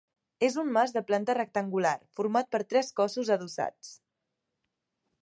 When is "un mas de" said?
0.61-1.03